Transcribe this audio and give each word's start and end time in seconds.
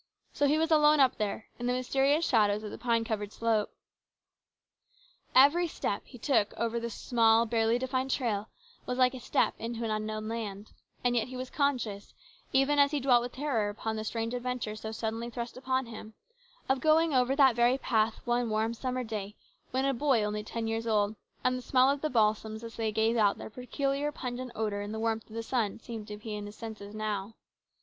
So 0.33 0.47
he 0.47 0.57
was 0.57 0.71
alone 0.71 0.99
up 0.99 1.17
there 1.17 1.45
in 1.59 1.67
the 1.67 1.73
mysterious 1.73 2.27
shadows 2.27 2.63
of 2.63 2.71
the 2.71 2.77
pine 2.79 3.03
covered 3.03 3.31
slope. 3.31 3.69
Every 5.35 5.67
step 5.67 6.01
he 6.07 6.17
took 6.17 6.55
over 6.57 6.79
the 6.79 6.89
small, 6.89 7.45
barely 7.45 7.77
defined 7.77 8.09
trail 8.09 8.49
was 8.87 8.97
like 8.97 9.13
a 9.13 9.19
step 9.19 9.53
into 9.59 9.83
an 9.85 9.91
unknown 9.91 10.27
land, 10.27 10.71
and 11.03 11.15
yet 11.15 11.27
he 11.27 11.37
was 11.37 11.51
conscious, 11.51 12.15
even 12.51 12.79
as 12.79 12.89
he 12.89 12.99
dwelt 12.99 13.21
with 13.21 13.33
terror 13.33 13.69
upon 13.69 13.95
the 13.95 14.03
strange 14.03 14.33
adventure 14.33 14.75
so 14.75 14.91
suddenly 14.91 15.29
thrust 15.29 15.55
upon 15.55 15.85
him, 15.85 16.15
of 16.67 16.79
going 16.81 17.13
over 17.13 17.35
that 17.35 17.55
very 17.55 17.77
path 17.77 18.21
one 18.25 18.49
warm 18.49 18.73
summer 18.73 19.03
day 19.03 19.35
when 19.69 19.85
a 19.85 19.93
boy 19.93 20.23
only 20.23 20.43
ten 20.43 20.65
years 20.65 20.87
old, 20.87 21.15
and 21.43 21.55
the 21.55 21.61
smell 21.61 21.91
of 21.91 22.01
the 22.01 22.09
balsams 22.09 22.63
as 22.63 22.75
they 22.75 22.91
gave 22.91 23.17
out 23.17 23.37
their 23.37 23.51
peculiar 23.51 24.11
pungent 24.11 24.51
odour 24.55 24.81
in 24.81 24.93
the 24.93 24.99
warmth 24.99 25.27
of 25.29 25.35
the 25.35 25.43
sun 25.43 25.79
seemed 25.79 26.07
to 26.07 26.17
be 26.17 26.33
in 26.33 26.47
his 26.47 26.55
senses 26.57 26.95
now. 26.95 27.35